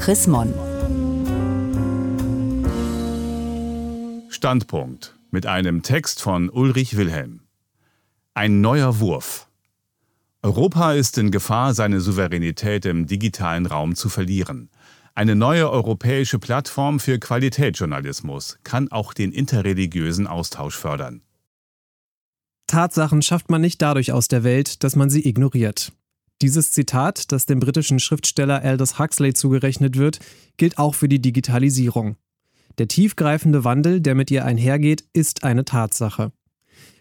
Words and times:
Chris 0.00 0.26
Mon. 0.26 0.54
Standpunkt 4.30 5.14
mit 5.30 5.44
einem 5.44 5.82
Text 5.82 6.22
von 6.22 6.48
Ulrich 6.48 6.96
Wilhelm. 6.96 7.42
Ein 8.32 8.62
neuer 8.62 8.98
Wurf. 9.00 9.46
Europa 10.42 10.94
ist 10.94 11.18
in 11.18 11.30
Gefahr, 11.30 11.74
seine 11.74 12.00
Souveränität 12.00 12.86
im 12.86 13.06
digitalen 13.06 13.66
Raum 13.66 13.94
zu 13.94 14.08
verlieren. 14.08 14.70
Eine 15.14 15.36
neue 15.36 15.70
europäische 15.70 16.38
Plattform 16.38 16.98
für 16.98 17.18
Qualitätsjournalismus 17.18 18.58
kann 18.64 18.90
auch 18.90 19.12
den 19.12 19.32
interreligiösen 19.32 20.26
Austausch 20.26 20.76
fördern. 20.76 21.20
Tatsachen 22.66 23.20
schafft 23.20 23.50
man 23.50 23.60
nicht 23.60 23.82
dadurch 23.82 24.12
aus 24.12 24.28
der 24.28 24.44
Welt, 24.44 24.82
dass 24.82 24.96
man 24.96 25.10
sie 25.10 25.28
ignoriert. 25.28 25.92
Dieses 26.42 26.72
Zitat, 26.72 27.32
das 27.32 27.46
dem 27.46 27.60
britischen 27.60 28.00
Schriftsteller 28.00 28.62
Aldous 28.62 28.98
Huxley 28.98 29.34
zugerechnet 29.34 29.98
wird, 29.98 30.20
gilt 30.56 30.78
auch 30.78 30.94
für 30.94 31.08
die 31.08 31.20
Digitalisierung. 31.20 32.16
Der 32.78 32.88
tiefgreifende 32.88 33.64
Wandel, 33.64 34.00
der 34.00 34.14
mit 34.14 34.30
ihr 34.30 34.44
einhergeht, 34.44 35.04
ist 35.12 35.44
eine 35.44 35.64
Tatsache. 35.64 36.32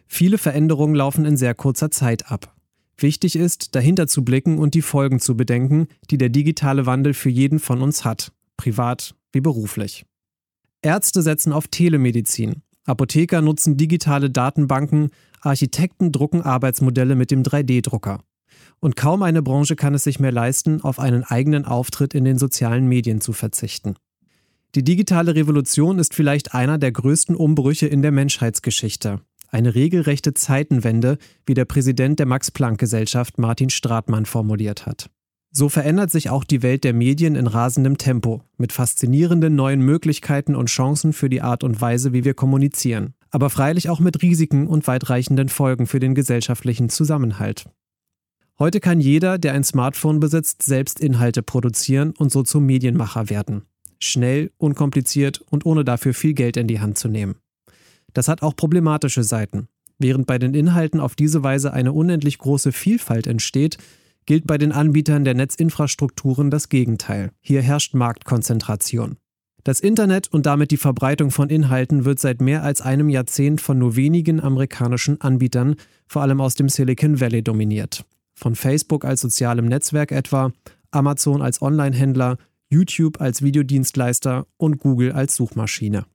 Viele 0.08 0.38
Veränderungen 0.38 0.96
laufen 0.96 1.24
in 1.26 1.38
sehr 1.38 1.54
kurzer 1.54 1.90
Zeit 1.92 2.32
ab. 2.32 2.56
Wichtig 2.98 3.38
ist, 3.38 3.76
dahinter 3.76 4.08
zu 4.08 4.26
blicken 4.26 4.58
und 4.58 4.74
die 4.74 4.82
Folgen 4.82 5.20
zu 5.20 5.38
bedenken, 5.38 5.88
die 6.10 6.18
der 6.18 6.30
digitale 6.30 6.86
Wandel 6.86 7.14
für 7.14 7.30
jeden 7.30 7.60
von 7.60 7.82
uns 7.82 8.04
hat, 8.04 8.34
privat 8.58 9.16
wie 9.32 9.40
beruflich. 9.40 10.06
Ärzte 10.82 11.22
setzen 11.22 11.54
auf 11.54 11.68
Telemedizin, 11.68 12.62
Apotheker 12.86 13.42
nutzen 13.42 13.78
digitale 13.78 14.30
Datenbanken, 14.30 15.12
Architekten 15.42 16.12
drucken 16.12 16.42
Arbeitsmodelle 16.42 17.16
mit 17.16 17.32
dem 17.32 17.44
3D-Drucker. 17.44 18.22
Und 18.80 18.96
kaum 18.96 19.24
eine 19.24 19.42
Branche 19.42 19.76
kann 19.76 19.94
es 19.94 20.04
sich 20.04 20.20
mehr 20.20 20.32
leisten, 20.32 20.82
auf 20.82 21.00
einen 21.00 21.24
eigenen 21.24 21.66
Auftritt 21.66 22.14
in 22.14 22.24
den 22.24 22.38
sozialen 22.38 22.88
Medien 22.88 23.22
zu 23.22 23.34
verzichten. 23.34 23.96
Die 24.76 24.84
digitale 24.84 25.36
Revolution 25.36 25.98
ist 26.00 26.14
vielleicht 26.14 26.54
einer 26.54 26.78
der 26.78 26.92
größten 26.92 27.36
Umbrüche 27.36 27.88
in 27.88 28.02
der 28.02 28.12
Menschheitsgeschichte. 28.12 29.20
Eine 29.52 29.74
regelrechte 29.74 30.36
Zeitenwende, 30.36 31.18
wie 31.48 31.56
der 31.56 31.66
Präsident 31.66 32.20
der 32.20 32.28
Max-Planck-Gesellschaft 32.28 33.40
Martin 33.40 33.72
Stratmann 33.72 34.28
formuliert 34.28 34.86
hat. 34.86 35.10
So 35.52 35.68
verändert 35.68 36.12
sich 36.12 36.30
auch 36.30 36.44
die 36.44 36.62
Welt 36.62 36.84
der 36.84 36.94
Medien 36.94 37.36
in 37.36 37.48
rasendem 37.48 37.98
Tempo, 37.98 38.44
mit 38.58 38.72
faszinierenden 38.72 39.56
neuen 39.56 39.82
Möglichkeiten 39.82 40.56
und 40.56 40.68
Chancen 40.68 41.12
für 41.12 41.30
die 41.30 41.42
Art 41.42 41.64
und 41.64 41.82
Weise, 41.82 42.14
wie 42.14 42.24
wir 42.24 42.36
kommunizieren, 42.36 43.16
aber 43.32 43.50
freilich 43.50 43.90
auch 43.90 44.00
mit 44.00 44.22
Risiken 44.22 44.68
und 44.68 44.86
weitreichenden 44.86 45.50
Folgen 45.50 45.88
für 45.88 46.00
den 46.00 46.14
gesellschaftlichen 46.14 46.90
Zusammenhalt. 46.90 47.66
Heute 48.62 48.82
kann 48.82 49.00
jeder, 49.00 49.38
der 49.38 49.54
ein 49.54 49.64
Smartphone 49.64 50.20
besitzt, 50.20 50.64
selbst 50.64 51.00
Inhalte 51.00 51.42
produzieren 51.42 52.12
und 52.12 52.30
so 52.30 52.44
zum 52.44 52.66
Medienmacher 52.66 53.30
werden. 53.30 53.64
Schnell, 54.00 54.52
unkompliziert 54.58 55.40
und 55.50 55.66
ohne 55.66 55.86
dafür 55.86 56.14
viel 56.14 56.34
Geld 56.34 56.58
in 56.58 56.68
die 56.68 56.82
Hand 56.82 56.98
zu 56.98 57.08
nehmen. 57.08 57.36
Das 58.14 58.28
hat 58.28 58.42
auch 58.42 58.58
problematische 58.58 59.24
Seiten. 59.24 59.70
Während 59.98 60.28
bei 60.28 60.38
den 60.38 60.54
Inhalten 60.54 61.00
auf 61.00 61.16
diese 61.16 61.42
Weise 61.42 61.72
eine 61.72 61.94
unendlich 61.94 62.38
große 62.38 62.74
Vielfalt 62.74 63.28
entsteht, 63.28 63.78
gilt 64.26 64.46
bei 64.46 64.58
den 64.58 64.74
Anbietern 64.74 65.24
der 65.24 65.36
Netzinfrastrukturen 65.36 66.52
das 66.52 66.68
Gegenteil. 66.68 67.32
Hier 67.40 67.62
herrscht 67.62 67.94
Marktkonzentration. 67.94 69.16
Das 69.64 69.80
Internet 69.80 70.28
und 70.34 70.46
damit 70.46 70.72
die 70.72 70.78
Verbreitung 70.78 71.32
von 71.32 71.50
Inhalten 71.50 72.04
wird 72.04 72.20
seit 72.20 72.42
mehr 72.42 72.64
als 72.64 72.82
einem 72.82 73.08
Jahrzehnt 73.08 73.62
von 73.62 73.80
nur 73.80 73.96
wenigen 73.96 74.42
amerikanischen 74.42 75.22
Anbietern, 75.22 75.76
vor 76.08 76.24
allem 76.24 76.42
aus 76.42 76.56
dem 76.56 76.68
Silicon 76.68 77.22
Valley, 77.22 77.42
dominiert. 77.42 78.06
Von 78.40 78.56
Facebook 78.56 79.04
als 79.04 79.20
sozialem 79.20 79.66
Netzwerk 79.66 80.14
etwa, 80.14 80.54
Amazon 80.92 81.42
als 81.42 81.62
Onlinehändler, 81.62 82.38
YouTube 82.70 83.20
als 83.20 83.42
Videodienstleister 83.42 84.48
und 84.56 84.80
Google 84.80 85.12
als 85.12 85.36
Suchmaschine. 85.36 86.06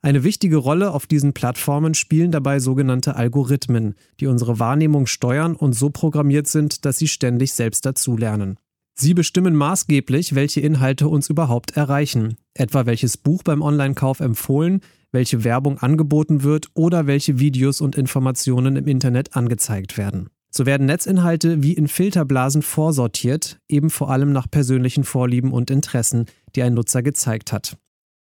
Eine 0.00 0.24
wichtige 0.24 0.56
Rolle 0.56 0.92
auf 0.92 1.06
diesen 1.06 1.34
Plattformen 1.34 1.92
spielen 1.92 2.30
dabei 2.30 2.58
sogenannte 2.58 3.16
Algorithmen, 3.16 3.96
die 4.18 4.28
unsere 4.28 4.58
Wahrnehmung 4.60 5.06
steuern 5.06 5.54
und 5.54 5.74
so 5.74 5.90
programmiert 5.90 6.46
sind, 6.46 6.86
dass 6.86 6.96
sie 6.96 7.08
ständig 7.08 7.52
selbst 7.52 7.84
dazulernen. 7.84 8.56
Sie 8.94 9.12
bestimmen 9.12 9.54
maßgeblich, 9.54 10.34
welche 10.34 10.62
Inhalte 10.62 11.06
uns 11.06 11.28
überhaupt 11.28 11.76
erreichen, 11.76 12.36
etwa 12.54 12.86
welches 12.86 13.18
Buch 13.18 13.42
beim 13.42 13.60
Online-Kauf 13.60 14.20
empfohlen, 14.20 14.80
welche 15.12 15.44
Werbung 15.44 15.76
angeboten 15.80 16.42
wird 16.44 16.68
oder 16.72 17.06
welche 17.06 17.38
Videos 17.38 17.82
und 17.82 17.94
Informationen 17.96 18.76
im 18.76 18.86
Internet 18.86 19.36
angezeigt 19.36 19.98
werden. 19.98 20.30
So 20.56 20.64
werden 20.64 20.86
Netzinhalte 20.86 21.62
wie 21.62 21.74
in 21.74 21.86
Filterblasen 21.86 22.62
vorsortiert, 22.62 23.60
eben 23.68 23.90
vor 23.90 24.10
allem 24.10 24.32
nach 24.32 24.50
persönlichen 24.50 25.04
Vorlieben 25.04 25.52
und 25.52 25.70
Interessen, 25.70 26.24
die 26.54 26.62
ein 26.62 26.72
Nutzer 26.72 27.02
gezeigt 27.02 27.52
hat. 27.52 27.76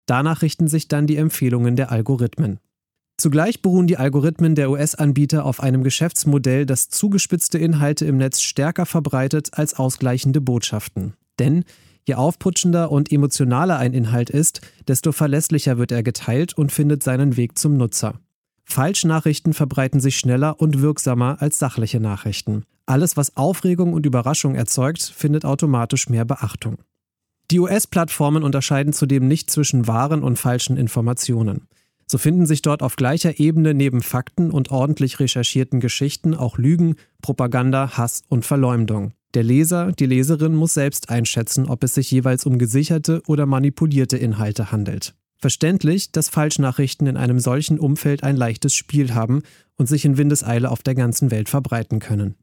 Danach 0.05 0.41
richten 0.41 0.69
sich 0.69 0.87
dann 0.87 1.07
die 1.07 1.17
Empfehlungen 1.17 1.75
der 1.75 1.91
Algorithmen. 1.91 2.61
Zugleich 3.17 3.61
beruhen 3.61 3.85
die 3.85 3.97
Algorithmen 3.97 4.55
der 4.55 4.71
US-Anbieter 4.71 5.43
auf 5.43 5.59
einem 5.59 5.83
Geschäftsmodell, 5.83 6.65
das 6.65 6.87
zugespitzte 6.87 7.57
Inhalte 7.57 8.05
im 8.05 8.15
Netz 8.15 8.39
stärker 8.39 8.85
verbreitet 8.85 9.49
als 9.51 9.73
ausgleichende 9.73 10.39
Botschaften. 10.39 11.15
Denn 11.37 11.65
je 12.07 12.13
aufputschender 12.13 12.93
und 12.93 13.11
emotionaler 13.11 13.77
ein 13.77 13.93
Inhalt 13.93 14.29
ist, 14.29 14.61
desto 14.87 15.11
verlässlicher 15.11 15.77
wird 15.77 15.91
er 15.91 16.01
geteilt 16.01 16.57
und 16.57 16.71
findet 16.71 17.03
seinen 17.03 17.35
Weg 17.35 17.59
zum 17.59 17.75
Nutzer. 17.75 18.21
Falschnachrichten 18.71 19.53
verbreiten 19.53 19.99
sich 19.99 20.17
schneller 20.17 20.59
und 20.59 20.81
wirksamer 20.81 21.41
als 21.41 21.59
sachliche 21.59 21.99
Nachrichten. 21.99 22.63
Alles, 22.85 23.17
was 23.17 23.37
Aufregung 23.37 23.93
und 23.93 24.05
Überraschung 24.05 24.55
erzeugt, 24.55 25.01
findet 25.01 25.45
automatisch 25.45 26.09
mehr 26.09 26.25
Beachtung. 26.25 26.77
Die 27.51 27.59
US-Plattformen 27.59 28.43
unterscheiden 28.43 28.93
zudem 28.93 29.27
nicht 29.27 29.51
zwischen 29.51 29.87
wahren 29.87 30.23
und 30.23 30.39
falschen 30.39 30.77
Informationen. 30.77 31.67
So 32.07 32.17
finden 32.17 32.45
sich 32.45 32.61
dort 32.61 32.81
auf 32.81 32.95
gleicher 32.95 33.39
Ebene 33.39 33.73
neben 33.73 34.01
Fakten 34.01 34.51
und 34.51 34.71
ordentlich 34.71 35.19
recherchierten 35.19 35.79
Geschichten 35.79 36.33
auch 36.33 36.57
Lügen, 36.57 36.95
Propaganda, 37.21 37.97
Hass 37.97 38.23
und 38.27 38.45
Verleumdung. 38.45 39.13
Der 39.33 39.43
Leser, 39.43 39.93
die 39.93 40.05
Leserin 40.05 40.55
muss 40.55 40.73
selbst 40.73 41.09
einschätzen, 41.09 41.67
ob 41.67 41.83
es 41.83 41.93
sich 41.93 42.11
jeweils 42.11 42.45
um 42.45 42.57
gesicherte 42.57 43.21
oder 43.27 43.45
manipulierte 43.45 44.17
Inhalte 44.17 44.71
handelt. 44.71 45.13
Verständlich, 45.41 46.11
dass 46.11 46.29
Falschnachrichten 46.29 47.07
in 47.07 47.17
einem 47.17 47.39
solchen 47.39 47.79
Umfeld 47.79 48.23
ein 48.23 48.37
leichtes 48.37 48.75
Spiel 48.75 49.15
haben 49.15 49.41
und 49.75 49.87
sich 49.87 50.05
in 50.05 50.17
Windeseile 50.17 50.69
auf 50.69 50.83
der 50.83 50.93
ganzen 50.93 51.31
Welt 51.31 51.49
verbreiten 51.49 51.99
können. 51.99 52.35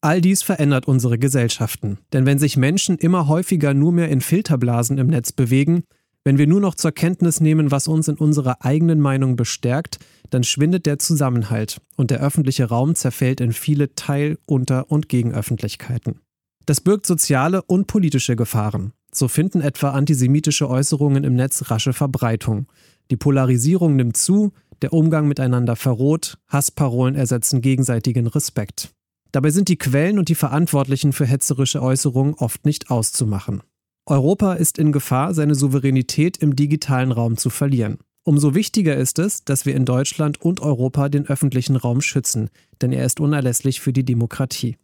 All 0.00 0.20
dies 0.20 0.44
verändert 0.44 0.86
unsere 0.86 1.18
Gesellschaften. 1.18 1.98
Denn 2.12 2.26
wenn 2.26 2.38
sich 2.38 2.56
Menschen 2.56 2.96
immer 2.96 3.26
häufiger 3.26 3.74
nur 3.74 3.90
mehr 3.90 4.08
in 4.08 4.20
Filterblasen 4.20 4.98
im 4.98 5.08
Netz 5.08 5.32
bewegen, 5.32 5.82
wenn 6.22 6.38
wir 6.38 6.46
nur 6.46 6.60
noch 6.60 6.76
zur 6.76 6.92
Kenntnis 6.92 7.40
nehmen, 7.40 7.72
was 7.72 7.88
uns 7.88 8.06
in 8.06 8.14
unserer 8.14 8.64
eigenen 8.64 9.00
Meinung 9.00 9.34
bestärkt, 9.34 9.98
dann 10.30 10.44
schwindet 10.44 10.86
der 10.86 11.00
Zusammenhalt 11.00 11.80
und 11.96 12.12
der 12.12 12.20
öffentliche 12.20 12.66
Raum 12.66 12.94
zerfällt 12.94 13.40
in 13.40 13.52
viele 13.52 13.96
Teil-, 13.96 14.38
Unter- 14.46 14.92
und 14.92 15.08
Gegenöffentlichkeiten. 15.08 16.20
Das 16.66 16.80
birgt 16.80 17.06
soziale 17.06 17.62
und 17.62 17.88
politische 17.88 18.36
Gefahren. 18.36 18.92
So 19.12 19.28
finden 19.28 19.60
etwa 19.60 19.90
antisemitische 19.90 20.68
Äußerungen 20.68 21.24
im 21.24 21.34
Netz 21.34 21.70
rasche 21.70 21.92
Verbreitung. 21.92 22.66
Die 23.10 23.16
Polarisierung 23.16 23.96
nimmt 23.96 24.16
zu, 24.16 24.52
der 24.82 24.92
Umgang 24.92 25.28
miteinander 25.28 25.76
verroht, 25.76 26.38
Hassparolen 26.46 27.14
ersetzen 27.14 27.60
gegenseitigen 27.60 28.26
Respekt. 28.26 28.94
Dabei 29.32 29.50
sind 29.50 29.68
die 29.68 29.78
Quellen 29.78 30.18
und 30.18 30.28
die 30.28 30.34
Verantwortlichen 30.34 31.12
für 31.12 31.26
hetzerische 31.26 31.82
Äußerungen 31.82 32.34
oft 32.34 32.64
nicht 32.64 32.90
auszumachen. 32.90 33.62
Europa 34.06 34.54
ist 34.54 34.78
in 34.78 34.92
Gefahr, 34.92 35.34
seine 35.34 35.54
Souveränität 35.54 36.38
im 36.38 36.56
digitalen 36.56 37.12
Raum 37.12 37.36
zu 37.36 37.50
verlieren. 37.50 37.98
Umso 38.24 38.54
wichtiger 38.54 38.96
ist 38.96 39.18
es, 39.18 39.44
dass 39.44 39.66
wir 39.66 39.74
in 39.74 39.84
Deutschland 39.84 40.40
und 40.40 40.60
Europa 40.60 41.08
den 41.08 41.26
öffentlichen 41.26 41.76
Raum 41.76 42.00
schützen, 42.00 42.50
denn 42.80 42.92
er 42.92 43.04
ist 43.04 43.20
unerlässlich 43.20 43.80
für 43.80 43.92
die 43.92 44.04
Demokratie. 44.04 44.76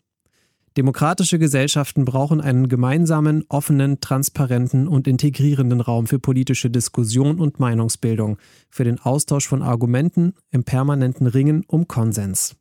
Demokratische 0.77 1.39
Gesellschaften 1.39 2.05
brauchen 2.05 2.41
einen 2.41 2.69
gemeinsamen, 2.69 3.45
offenen, 3.49 4.01
transparenten 4.01 4.89
und 4.89 5.07
integrierenden 5.07 5.81
Raum 5.81 6.09
für 6.09 6.19
politische 6.19 6.69
Diskussion 6.69 7.39
und 7.39 7.61
Meinungsbildung, 7.61 8.39
für 8.71 8.83
den 8.83 8.99
Austausch 8.99 9.47
von 9.47 9.63
Argumenten 9.63 10.35
im 10.51 10.65
permanenten 10.65 11.29
Ringen 11.29 11.63
um 11.69 11.87
Konsens. 11.87 12.57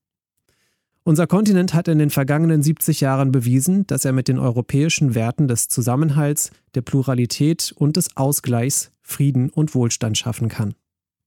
Unser 1.05 1.25
Kontinent 1.25 1.73
hat 1.73 1.87
in 1.87 1.97
den 1.97 2.11
vergangenen 2.11 2.61
70 2.61 3.01
Jahren 3.01 3.31
bewiesen, 3.31 3.87
dass 3.87 4.05
er 4.05 4.13
mit 4.13 4.27
den 4.27 4.37
europäischen 4.37 5.15
Werten 5.15 5.47
des 5.47 5.67
Zusammenhalts, 5.67 6.51
der 6.75 6.81
Pluralität 6.81 7.73
und 7.75 7.97
des 7.97 8.15
Ausgleichs 8.15 8.91
Frieden 9.01 9.49
und 9.49 9.73
Wohlstand 9.73 10.19
schaffen 10.19 10.49
kann. 10.49 10.75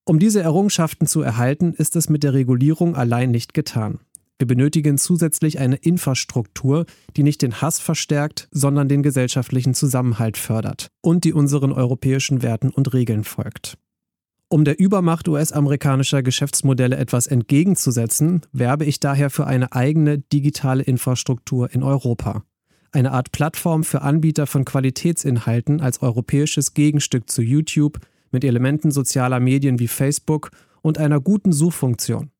Um 0.04 0.20
diese 0.20 0.40
Errungenschaften 0.40 1.08
zu 1.08 1.20
erhalten, 1.20 1.74
ist 1.74 1.96
es 1.96 2.08
mit 2.08 2.22
der 2.22 2.32
Regulierung 2.32 2.94
allein 2.94 3.32
nicht 3.32 3.54
getan. 3.54 3.98
Wir 4.38 4.46
benötigen 4.46 4.98
zusätzlich 4.98 5.58
eine 5.58 5.76
Infrastruktur, 5.76 6.84
die 7.16 7.22
nicht 7.22 7.40
den 7.40 7.62
Hass 7.62 7.78
verstärkt, 7.78 8.48
sondern 8.50 8.88
den 8.88 9.02
gesellschaftlichen 9.02 9.72
Zusammenhalt 9.72 10.36
fördert 10.36 10.88
und 11.00 11.24
die 11.24 11.32
unseren 11.32 11.72
europäischen 11.72 12.42
Werten 12.42 12.68
und 12.68 12.92
Regeln 12.92 13.24
folgt. 13.24 13.78
Um 14.48 14.64
der 14.64 14.78
Übermacht 14.78 15.26
US-amerikanischer 15.26 16.22
Geschäftsmodelle 16.22 16.96
etwas 16.96 17.26
entgegenzusetzen, 17.26 18.42
werbe 18.52 18.84
ich 18.84 19.00
daher 19.00 19.28
für 19.28 19.46
eine 19.46 19.72
eigene 19.72 20.18
digitale 20.18 20.84
Infrastruktur 20.84 21.72
in 21.72 21.82
Europa. 21.82 22.44
eine 22.92 23.12
Art 23.12 23.32
Plattform 23.32 23.84
für 23.84 24.02
Anbieter 24.02 24.46
von 24.46 24.64
Qualitätsinhalten 24.64 25.80
als 25.80 26.00
europäisches 26.00 26.72
Gegenstück 26.72 27.28
zu 27.28 27.42
YouTube 27.42 27.98
mit 28.30 28.44
Elementen 28.44 28.90
sozialer 28.90 29.40
Medien 29.40 29.78
wie 29.80 29.88
Facebook 29.88 30.50
und 30.80 30.96
einer 30.96 31.20
guten 31.20 31.52
Suchfunktion. 31.52 32.30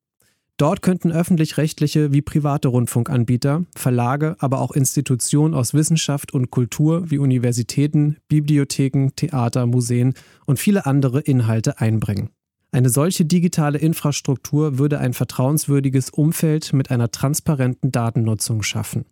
Dort 0.57 0.81
könnten 0.81 1.11
öffentlich-rechtliche 1.11 2.11
wie 2.13 2.23
private 2.23 2.69
Rundfunkanbieter, 2.69 3.65
Verlage, 3.75 4.35
aber 4.39 4.59
auch 4.59 4.71
Institutionen 4.71 5.53
aus 5.53 5.75
Wissenschaft 5.75 6.33
und 6.33 6.49
Kultur 6.49 7.11
wie 7.11 7.19
Universitäten, 7.19 8.17
Bibliotheken, 8.27 9.09
Theater, 9.15 9.67
Museen 9.67 10.15
und 10.47 10.57
viele 10.57 10.87
andere 10.87 11.21
Inhalte 11.21 11.79
einbringen. 11.79 12.31
Eine 12.71 12.89
solche 12.89 13.23
digitale 13.23 13.77
Infrastruktur 13.77 14.79
würde 14.79 14.99
ein 14.99 15.13
vertrauenswürdiges 15.13 16.09
Umfeld 16.09 16.73
mit 16.73 16.89
einer 16.89 17.11
transparenten 17.11 17.91
Datennutzung 17.91 18.63
schaffen. 18.63 19.05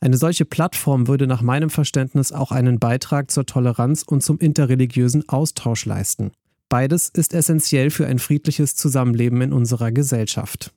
Eine 0.00 0.16
solche 0.16 0.44
Plattform 0.44 1.08
würde 1.08 1.26
nach 1.26 1.42
meinem 1.42 1.70
Verständnis 1.70 2.30
auch 2.30 2.52
einen 2.52 2.78
Beitrag 2.78 3.32
zur 3.32 3.46
Toleranz 3.46 4.04
und 4.04 4.22
zum 4.22 4.38
interreligiösen 4.38 5.28
Austausch 5.28 5.86
leisten. 5.86 6.30
Beides 6.68 7.08
ist 7.08 7.32
essentiell 7.32 7.90
für 7.90 8.06
ein 8.06 8.18
friedliches 8.18 8.76
Zusammenleben 8.76 9.40
in 9.40 9.52
unserer 9.52 9.90
Gesellschaft. 9.90 10.74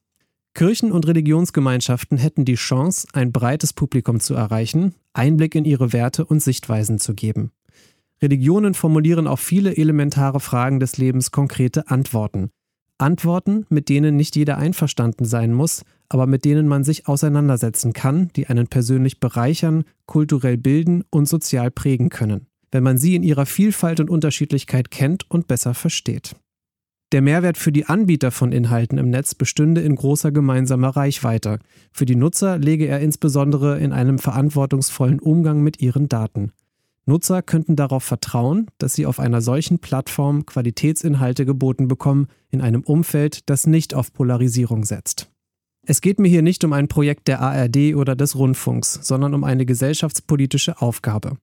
Kirchen 0.53 0.91
und 0.91 1.07
Religionsgemeinschaften 1.07 2.17
hätten 2.17 2.45
die 2.45 2.55
Chance, 2.55 3.07
ein 3.13 3.31
breites 3.31 3.73
Publikum 3.73 4.19
zu 4.19 4.33
erreichen, 4.33 4.95
Einblick 5.13 5.55
in 5.55 5.65
ihre 5.65 5.93
Werte 5.93 6.25
und 6.25 6.41
Sichtweisen 6.41 6.99
zu 6.99 7.13
geben. 7.13 7.51
Religionen 8.21 8.73
formulieren 8.73 9.27
auf 9.27 9.39
viele 9.39 9.75
elementare 9.75 10.39
Fragen 10.39 10.79
des 10.79 10.97
Lebens 10.97 11.31
konkrete 11.31 11.89
Antworten. 11.89 12.51
Antworten, 12.97 13.65
mit 13.69 13.89
denen 13.89 14.15
nicht 14.15 14.35
jeder 14.35 14.57
einverstanden 14.57 15.25
sein 15.25 15.53
muss, 15.53 15.83
aber 16.07 16.27
mit 16.27 16.45
denen 16.45 16.67
man 16.67 16.83
sich 16.83 17.07
auseinandersetzen 17.07 17.93
kann, 17.93 18.29
die 18.35 18.47
einen 18.47 18.67
persönlich 18.67 19.19
bereichern, 19.19 19.85
kulturell 20.05 20.57
bilden 20.57 21.03
und 21.09 21.27
sozial 21.27 21.71
prägen 21.71 22.09
können, 22.09 22.47
wenn 22.71 22.83
man 22.83 22.97
sie 22.97 23.15
in 23.15 23.23
ihrer 23.23 23.45
Vielfalt 23.45 23.99
und 23.99 24.09
Unterschiedlichkeit 24.09 24.91
kennt 24.91 25.29
und 25.29 25.47
besser 25.47 25.73
versteht. 25.73 26.35
Der 27.11 27.21
Mehrwert 27.21 27.57
für 27.57 27.73
die 27.73 27.85
Anbieter 27.85 28.31
von 28.31 28.53
Inhalten 28.53 28.97
im 28.97 29.09
Netz 29.09 29.35
bestünde 29.35 29.81
in 29.81 29.95
großer 29.95 30.31
gemeinsamer 30.31 30.89
Reichweite. 30.89 31.59
Für 31.91 32.05
die 32.05 32.15
Nutzer 32.15 32.57
lege 32.57 32.87
er 32.87 33.01
insbesondere 33.01 33.79
in 33.79 33.91
einem 33.91 34.17
verantwortungsvollen 34.17 35.19
Umgang 35.19 35.61
mit 35.61 35.81
ihren 35.81 36.07
Daten. 36.07 36.53
Nutzer 37.05 37.41
könnten 37.41 37.75
darauf 37.75 38.03
vertrauen, 38.03 38.67
dass 38.77 38.93
sie 38.93 39.05
auf 39.05 39.19
einer 39.19 39.41
solchen 39.41 39.79
Plattform 39.79 40.45
Qualitätsinhalte 40.45 41.45
geboten 41.45 41.89
bekommen, 41.89 42.27
in 42.49 42.61
einem 42.61 42.83
Umfeld, 42.83 43.49
das 43.49 43.67
nicht 43.67 43.93
auf 43.93 44.13
Polarisierung 44.13 44.85
setzt. 44.85 45.29
Es 45.85 45.99
geht 45.99 46.19
mir 46.19 46.29
hier 46.29 46.43
nicht 46.43 46.63
um 46.63 46.71
ein 46.73 46.87
Projekt 46.87 47.27
der 47.27 47.41
ARD 47.41 47.95
oder 47.95 48.15
des 48.15 48.35
Rundfunks, 48.35 48.99
sondern 49.01 49.33
um 49.33 49.43
eine 49.43 49.65
gesellschaftspolitische 49.65 50.79
Aufgabe. 50.79 51.37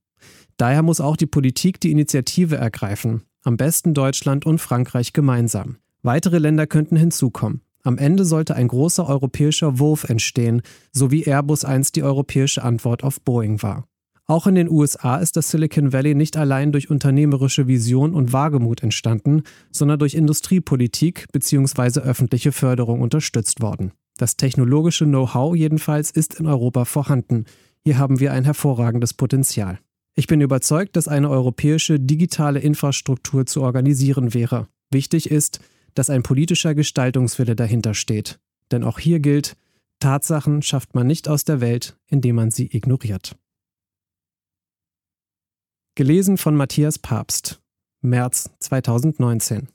Daher 0.59 0.83
muss 0.83 1.01
auch 1.01 1.17
die 1.17 1.27
Politik 1.27 1.81
die 1.81 1.93
Initiative 1.93 2.57
ergreifen, 2.57 3.23
am 3.45 3.57
besten 3.57 3.95
Deutschland 3.95 4.45
und 4.45 4.59
Frankreich 4.59 5.13
gemeinsam. 5.13 5.77
Weitere 6.03 6.39
Länder 6.39 6.67
könnten 6.67 6.97
hinzukommen. 6.97 7.63
Am 7.85 7.97
Ende 7.97 8.25
sollte 8.25 8.57
ein 8.57 8.69
großer 8.69 9.09
europäischer 9.09 9.79
Wurf 9.79 10.05
entstehen, 10.05 10.63
so 10.93 11.11
wie 11.13 11.25
Airbus 11.25 11.65
einst 11.65 11.95
die 11.95 12.03
europäische 12.03 12.63
Antwort 12.63 13.05
auf 13.05 13.21
Boeing 13.21 13.63
war. 13.63 13.87
Auch 14.27 14.47
in 14.47 14.57
den 14.57 14.69
USA 14.69 15.17
ist 15.17 15.37
das 15.37 15.49
Silicon 15.51 15.93
Valley 15.93 16.15
nicht 16.15 16.37
allein 16.37 16.73
durch 16.73 16.91
unternehmerische 16.91 17.67
Vision 17.67 18.13
und 18.13 18.33
Wagemut 18.33 18.83
entstanden, 18.83 19.45
sondern 19.71 20.01
durch 20.01 20.15
Industriepolitik 20.15 21.27
bzw. 21.33 22.01
öffentliche 22.01 22.53
Förderung 22.53 23.01
unterstützt 23.01 23.63
worden. 23.63 23.93
Das 24.19 24.37
technologische 24.37 25.07
Know-how 25.07 25.55
jedenfalls 25.55 26.11
ist 26.11 26.35
in 26.35 26.47
Europa 26.47 26.85
vorhanden. 26.85 27.45
Hier 27.85 27.97
haben 27.97 28.19
wir 28.19 28.33
ein 28.33 28.45
hervorragendes 28.45 29.15
Potenzial. 29.15 29.79
Ich 30.19 30.27
bin 30.27 30.41
überzeugt, 30.41 30.97
dass 30.97 31.07
eine 31.07 31.31
europäische 31.31 32.01
digitale 32.01 32.59
Infrastruktur 32.59 33.47
zu 33.47 33.63
organisieren 33.63 34.35
wäre. 34.35 34.67
Wichtig 34.91 35.31
ist, 35.31 35.61
dass 35.95 36.11
ein 36.11 36.25
politischer 36.25 36.75
Gestaltungswille 36.75 37.55
dahinter 37.55 37.95
steht. 37.95 38.41
Denn 38.73 38.83
auch 38.83 38.99
hier 38.99 39.21
gilt, 39.21 39.57
Tatsachen 40.01 40.63
schafft 40.63 40.97
man 40.97 41.07
nicht 41.07 41.29
aus 41.29 41.45
der 41.45 41.61
Welt, 41.61 41.97
indem 42.09 42.35
man 42.35 42.51
sie 42.51 42.67
ignoriert. 42.67 43.37
Gelesen 45.95 46.37
von 46.37 46.57
Matthias 46.57 46.99
Papst. 46.99 47.61
März 48.01 48.51
2019. 48.59 49.69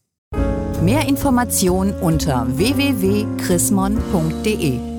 Mehr 0.81 1.07
Informationen 1.07 1.93
unter 2.01 2.45
www.chrismon.de 2.57 4.92